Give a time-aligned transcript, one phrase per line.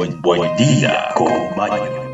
[0.00, 2.10] Buen, buen día con Maño.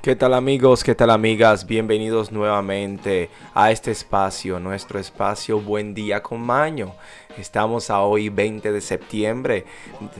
[0.00, 0.82] ¿Qué tal amigos?
[0.82, 1.66] ¿Qué tal amigas?
[1.66, 6.94] Bienvenidos nuevamente a este espacio, nuestro espacio Buen Día con Maño.
[7.36, 9.66] Estamos a hoy 20 de septiembre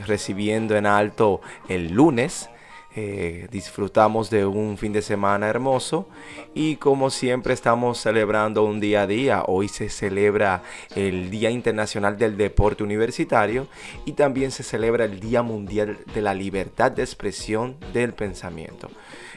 [0.06, 1.40] recibiendo en alto
[1.70, 2.50] el lunes
[2.94, 6.08] eh, disfrutamos de un fin de semana hermoso
[6.54, 9.44] y como siempre estamos celebrando un día a día.
[9.46, 10.62] Hoy se celebra
[10.94, 13.66] el Día Internacional del Deporte Universitario
[14.04, 18.90] y también se celebra el Día Mundial de la Libertad de Expresión del Pensamiento.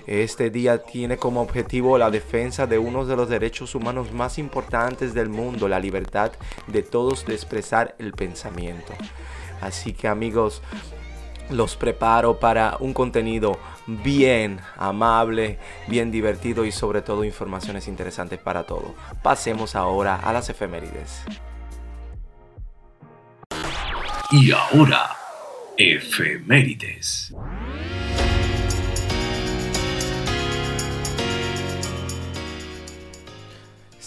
[0.05, 5.13] Este día tiene como objetivo la defensa de uno de los derechos humanos más importantes
[5.13, 6.33] del mundo, la libertad
[6.67, 8.94] de todos de expresar el pensamiento.
[9.61, 10.61] Así que amigos,
[11.49, 18.63] los preparo para un contenido bien amable, bien divertido y sobre todo informaciones interesantes para
[18.63, 18.91] todos.
[19.22, 21.23] Pasemos ahora a las efemérides.
[24.31, 25.11] Y ahora,
[25.78, 27.34] efemérides.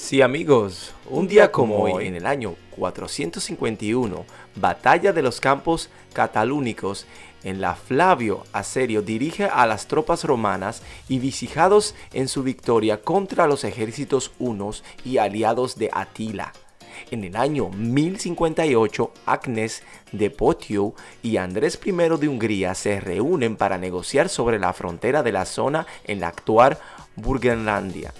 [0.08, 4.24] Sí amigos, un día como hoy, en el año 451,
[4.56, 7.06] Batalla de los Campos Catalúnicos,
[7.44, 13.46] en la Flavio Aserio dirige a las tropas romanas y visijados en su victoria contra
[13.46, 16.52] los ejércitos hunos y aliados de Atila.
[17.10, 23.78] En el año 1058, Agnes de Potiu y Andrés I de Hungría se reúnen para
[23.78, 26.78] negociar sobre la frontera de la zona en la actual
[27.14, 28.12] Burgenlandia.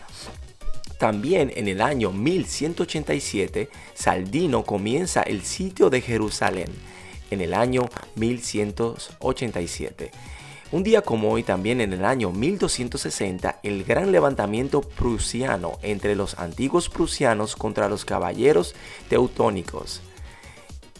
[0.99, 6.69] También en el año 1187, Saldino comienza el sitio de Jerusalén
[7.31, 10.11] en el año 1187.
[10.71, 16.39] Un día como hoy, también en el año 1260, el gran levantamiento prusiano entre los
[16.39, 18.75] antiguos prusianos contra los caballeros
[19.09, 20.03] teutónicos.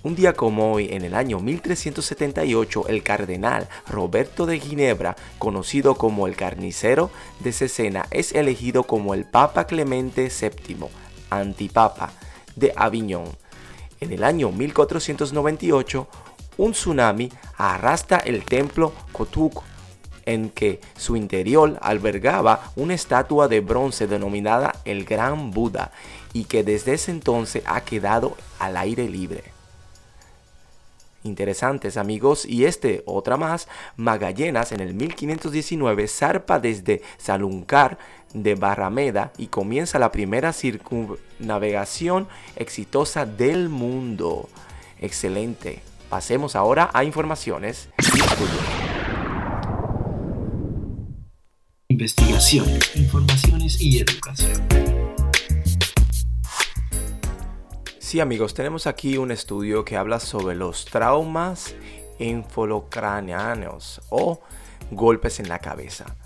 [0.03, 6.27] Un día como hoy, en el año 1378, el cardenal Roberto de Ginebra, conocido como
[6.27, 7.11] el carnicero
[7.41, 10.87] de Cesena, es elegido como el Papa Clemente VII,
[11.29, 12.13] antipapa
[12.57, 13.27] de Aviñón.
[14.01, 16.09] En el año 1498,
[16.59, 19.63] un tsunami arrastra el templo Kotuk,
[20.27, 25.91] en que su interior albergaba una estatua de bronce denominada el Gran Buda
[26.35, 29.45] y que desde ese entonces ha quedado al aire libre.
[31.25, 37.99] Interesantes amigos y este otra más Magallanes en el 1519 zarpa desde Saluncar
[38.35, 44.49] de Barrameda y comienza la primera circunnavegación exitosa del mundo.
[45.01, 47.89] Excelente pasemos ahora a informaciones
[51.89, 54.67] investigación informaciones y educación
[57.99, 61.75] Sí amigos, tenemos aquí un estudio que habla sobre los traumas
[62.19, 64.41] infolocraneanos o
[64.91, 66.17] golpes en la cabeza.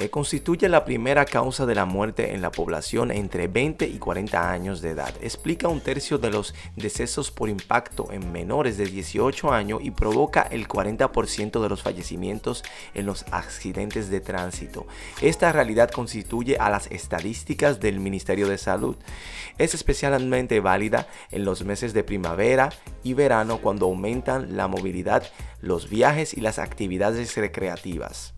[0.00, 4.48] Eh, constituye la primera causa de la muerte en la población entre 20 y 40
[4.48, 5.12] años de edad.
[5.22, 10.42] Explica un tercio de los decesos por impacto en menores de 18 años y provoca
[10.42, 12.62] el 40% de los fallecimientos
[12.94, 14.86] en los accidentes de tránsito.
[15.20, 18.94] Esta realidad constituye a las estadísticas del Ministerio de Salud.
[19.58, 22.70] Es especialmente válida en los meses de primavera
[23.02, 25.24] y verano cuando aumentan la movilidad,
[25.60, 28.37] los viajes y las actividades recreativas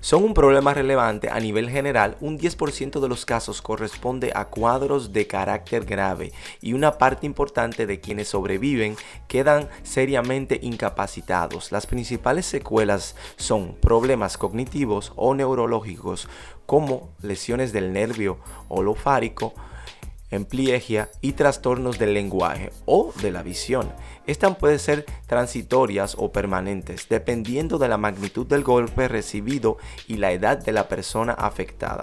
[0.00, 5.12] son un problema relevante a nivel general, un 10% de los casos corresponde a cuadros
[5.12, 8.96] de carácter grave y una parte importante de quienes sobreviven
[9.28, 11.70] quedan seriamente incapacitados.
[11.70, 16.28] Las principales secuelas son problemas cognitivos o neurológicos
[16.64, 18.38] como lesiones del nervio
[18.68, 19.52] holofárico,
[20.30, 23.92] empliegia y trastornos del lenguaje o de la visión.
[24.26, 30.32] Estas pueden ser transitorias o permanentes, dependiendo de la magnitud del golpe recibido y la
[30.32, 32.02] edad de la persona afectada.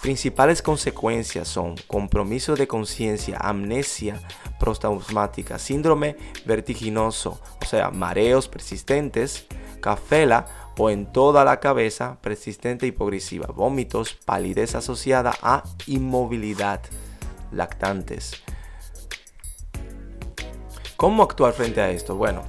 [0.00, 4.20] Principales consecuencias son compromiso de conciencia, amnesia
[4.60, 9.46] prostaumática, síndrome vertiginoso, o sea, mareos persistentes,
[9.80, 16.80] cafela o en toda la cabeza, persistente hipoglucemia, vómitos, palidez asociada a inmovilidad,
[17.52, 18.42] lactantes.
[20.96, 22.16] ¿Cómo actuar frente a esto?
[22.16, 22.42] Bueno,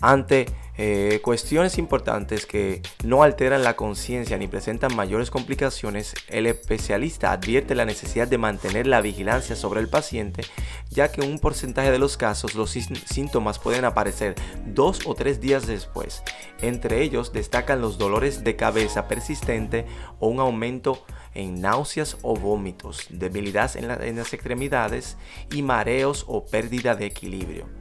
[0.00, 0.46] ante
[0.80, 7.74] eh, cuestiones importantes que no alteran la conciencia ni presentan mayores complicaciones, el especialista advierte
[7.74, 10.42] la necesidad de mantener la vigilancia sobre el paciente,
[10.88, 14.36] ya que en un porcentaje de los casos los síntomas pueden aparecer
[14.66, 16.22] dos o tres días después.
[16.62, 19.84] Entre ellos destacan los dolores de cabeza persistente
[20.20, 21.04] o un aumento
[21.34, 25.16] en náuseas o vómitos, debilidad en las extremidades
[25.52, 27.77] y mareos o pérdida de equilibrio.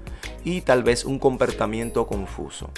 [0.47, 2.71] Y tal vez un comportamiento confuso.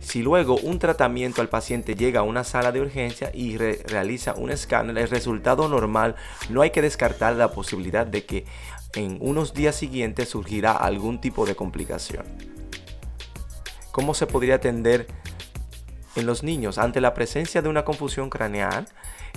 [0.00, 4.50] Si luego un tratamiento al paciente llega a una sala de urgencia y realiza un
[4.50, 6.16] escáner, el resultado normal,
[6.48, 8.46] no hay que descartar la posibilidad de que
[8.94, 12.24] en unos días siguientes surgirá algún tipo de complicación.
[13.92, 15.08] ¿Cómo se podría atender
[16.16, 18.88] en los niños ante la presencia de una confusión craneal?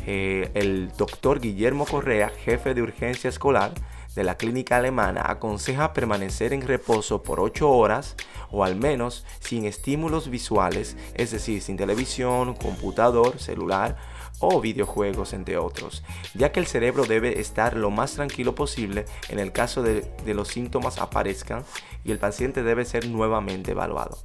[0.08, 3.74] Eh, el doctor Guillermo Correa, jefe de urgencia escolar,
[4.16, 8.16] de la clínica alemana aconseja permanecer en reposo por 8 horas
[8.52, 13.98] o al menos sin estímulos visuales, es decir, sin televisión, computador, celular
[14.40, 16.04] o videojuegos, entre otros,
[16.34, 20.34] ya que el cerebro debe estar lo más tranquilo posible en el caso de, de
[20.34, 21.64] los síntomas aparezcan
[22.04, 24.18] y el paciente debe ser nuevamente evaluado.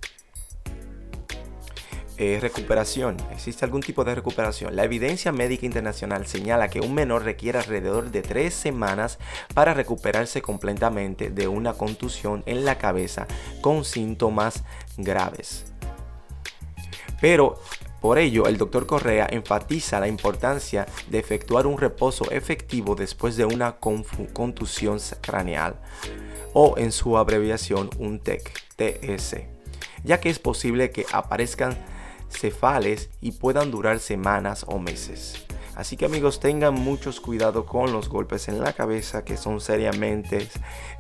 [2.19, 3.19] Eh, recuperación.
[3.31, 4.75] ¿Existe algún tipo de recuperación?
[4.75, 9.19] La evidencia médica internacional señala que un menor requiere alrededor de tres semanas
[9.53, 13.27] para recuperarse completamente de una contusión en la cabeza
[13.61, 14.65] con síntomas
[14.97, 15.67] graves.
[17.21, 17.61] Pero
[18.01, 23.45] por ello, el doctor Correa enfatiza la importancia de efectuar un reposo efectivo después de
[23.45, 25.75] una contusión craneal
[26.55, 29.37] o en su abreviación un TEC, TS,
[30.05, 31.77] ya que es posible que aparezcan
[32.29, 35.47] cefales y puedan durar semanas o meses.
[35.75, 40.49] Así que amigos tengan muchos cuidado con los golpes en la cabeza que son seriamente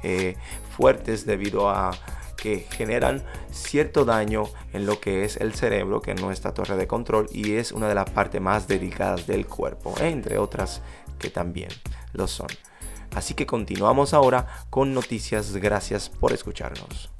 [0.02, 0.36] eh,
[0.76, 1.92] fuertes debido a
[2.36, 4.44] que generan cierto daño
[4.74, 7.88] en lo que es el cerebro, que es nuestra torre de control y es una
[7.88, 10.82] de las partes más delicadas del cuerpo, entre otras
[11.18, 11.70] que también
[12.12, 12.48] lo son.
[13.14, 15.56] Así que continuamos ahora con noticias.
[15.56, 17.10] Gracias por escucharnos.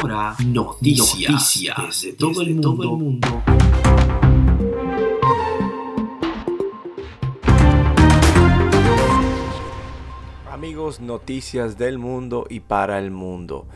[0.00, 3.42] Ahora, noticias, desde, todo, el mundo.
[10.52, 13.66] Amigos, noticias del mundo y para el mundo.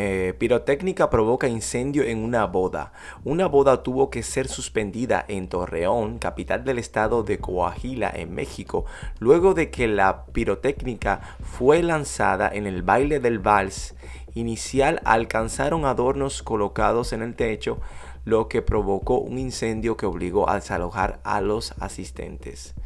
[0.00, 2.92] Eh, pirotécnica provoca incendio en una boda.
[3.24, 8.84] Una boda tuvo que ser suspendida en Torreón, capital del estado de Coahuila, en México,
[9.18, 13.96] luego de que la pirotécnica fue lanzada en el baile del vals
[14.34, 17.80] inicial alcanzaron adornos colocados en el techo,
[18.24, 22.76] lo que provocó un incendio que obligó a desalojar a los asistentes.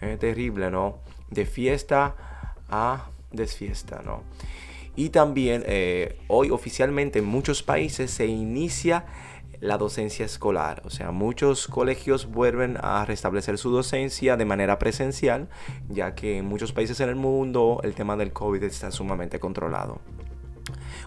[0.00, 0.96] Es terrible, ¿no?
[1.28, 2.14] De fiesta
[2.70, 4.22] a desfiesta, ¿no?
[4.96, 9.04] Y también eh, hoy oficialmente en muchos países se inicia
[9.60, 10.82] la docencia escolar.
[10.84, 15.48] O sea, muchos colegios vuelven a restablecer su docencia de manera presencial,
[15.88, 20.00] ya que en muchos países en el mundo el tema del COVID está sumamente controlado.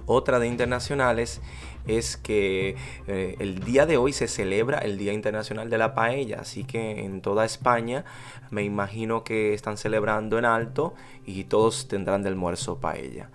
[0.05, 1.41] Otra de internacionales
[1.85, 2.75] es que
[3.07, 7.03] eh, el día de hoy se celebra el Día Internacional de la Paella, así que
[7.03, 8.05] en toda España
[8.49, 10.93] me imagino que están celebrando en alto
[11.25, 13.29] y todos tendrán de almuerzo paella.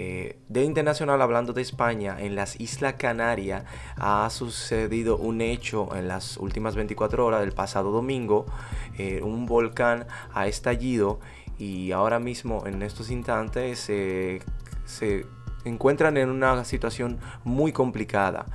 [0.00, 3.64] Eh, de internacional, hablando de España, en las Islas Canarias
[3.96, 8.46] ha sucedido un hecho en las últimas 24 horas del pasado domingo.
[8.96, 11.18] Eh, un volcán ha estallido
[11.58, 15.26] y ahora mismo, en estos instantes, se
[15.64, 18.46] encuentran en una situación muy complicada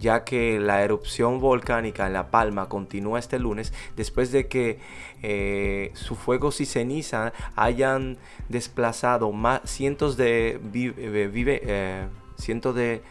[0.00, 4.78] ya que la erupción volcánica en La Palma continúa este lunes después de que
[5.22, 8.16] eh, sus fuegos y ceniza hayan
[8.48, 13.02] desplazado más, cientos de eh, eh, cientos de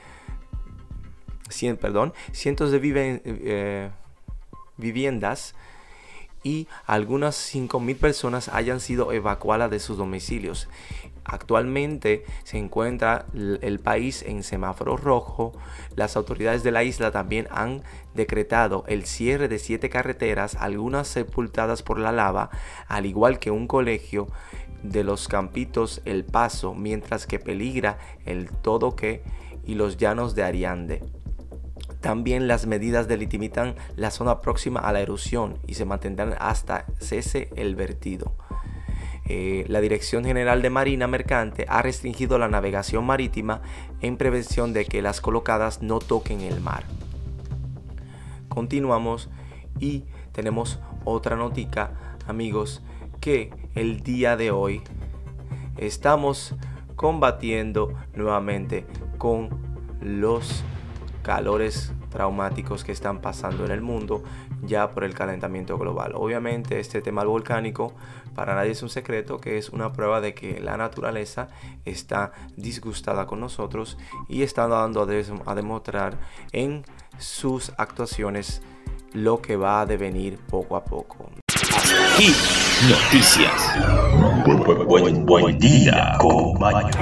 [1.80, 3.92] perdón, cientos de vive,
[4.78, 5.56] viviendas
[6.44, 10.70] y algunas 5.000 personas hayan sido evacuadas de sus domicilios.
[11.32, 15.52] Actualmente se encuentra el país en semáforo rojo.
[15.96, 17.84] Las autoridades de la isla también han
[18.16, 22.50] decretado el cierre de siete carreteras, algunas sepultadas por la lava,
[22.88, 24.28] al igual que un colegio
[24.82, 29.22] de los campitos El Paso, mientras que peligra el Todoque
[29.64, 31.04] y los llanos de Ariande.
[32.02, 37.52] También las medidas delimitan la zona próxima a la erupción y se mantendrán hasta cese
[37.56, 38.34] el vertido.
[39.32, 43.62] Eh, la Dirección General de Marina Mercante ha restringido la navegación marítima
[44.02, 46.84] en prevención de que las colocadas no toquen el mar.
[48.48, 49.30] Continuamos
[49.80, 52.82] y tenemos otra notica, amigos,
[53.22, 54.82] que el día de hoy
[55.78, 56.56] estamos
[56.96, 58.88] combatiendo nuevamente
[59.20, 59.50] con
[60.02, 60.64] los
[61.30, 64.24] calores traumáticos que están pasando en el mundo
[64.64, 66.14] ya por el calentamiento global.
[66.16, 67.94] Obviamente este tema volcánico
[68.34, 71.50] para nadie es un secreto que es una prueba de que la naturaleza
[71.86, 73.96] está disgustada con nosotros
[74.28, 76.18] y está dando a, demostrar
[76.52, 76.84] en
[77.20, 78.64] sus actuaciones
[79.14, 81.30] lo que va a devenir poco a poco.
[82.90, 83.76] Noticias.
[84.48, 86.98] Buen, buen, buen día, compañero.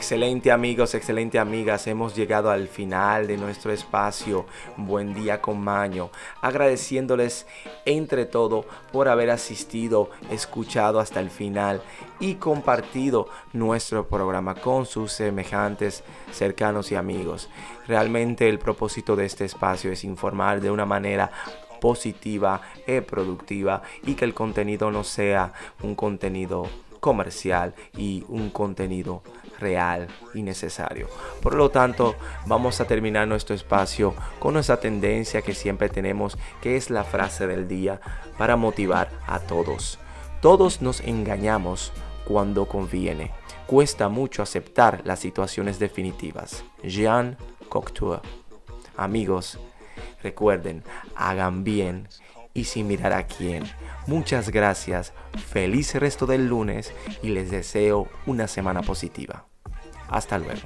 [0.00, 4.46] Excelente amigos, excelente amigas, hemos llegado al final de nuestro espacio.
[4.78, 7.46] Buen día con Maño, agradeciéndoles
[7.84, 11.82] entre todo por haber asistido, escuchado hasta el final
[12.18, 16.02] y compartido nuestro programa con sus semejantes,
[16.32, 17.50] cercanos y amigos.
[17.86, 21.30] Realmente el propósito de este espacio es informar de una manera
[21.78, 25.52] positiva y productiva y que el contenido no sea
[25.82, 26.66] un contenido
[27.00, 29.22] comercial y un contenido
[29.58, 31.08] real y necesario.
[31.42, 32.14] Por lo tanto,
[32.46, 37.46] vamos a terminar nuestro espacio con esa tendencia que siempre tenemos, que es la frase
[37.46, 38.00] del día
[38.38, 39.98] para motivar a todos.
[40.40, 41.92] Todos nos engañamos
[42.24, 43.32] cuando conviene.
[43.66, 46.64] Cuesta mucho aceptar las situaciones definitivas.
[46.82, 47.36] Jean
[47.68, 48.20] Cocteau.
[48.96, 49.58] Amigos,
[50.22, 50.82] recuerden,
[51.14, 52.08] hagan bien
[52.54, 53.64] y sin mirar a quién.
[54.06, 55.12] Muchas gracias,
[55.52, 56.92] feliz resto del lunes
[57.22, 59.46] y les deseo una semana positiva.
[60.08, 60.62] Hasta luego.